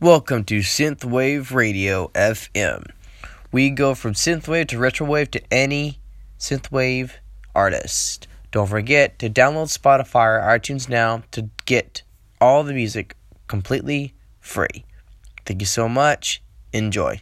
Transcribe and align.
Welcome 0.00 0.44
to 0.44 0.60
Synthwave 0.60 1.52
Radio 1.52 2.06
FM. 2.14 2.88
We 3.50 3.70
go 3.70 3.96
from 3.96 4.12
synthwave 4.12 4.68
to 4.68 4.78
retrowave 4.78 5.32
to 5.32 5.42
any 5.52 5.98
synthwave 6.38 7.14
artist. 7.52 8.28
Don't 8.52 8.68
forget 8.68 9.18
to 9.18 9.28
download 9.28 9.76
Spotify 9.76 10.38
or 10.38 10.56
iTunes 10.56 10.88
now 10.88 11.24
to 11.32 11.50
get 11.66 12.02
all 12.40 12.62
the 12.62 12.74
music 12.74 13.16
completely 13.48 14.14
free. 14.38 14.84
Thank 15.44 15.62
you 15.62 15.66
so 15.66 15.88
much. 15.88 16.44
Enjoy. 16.72 17.20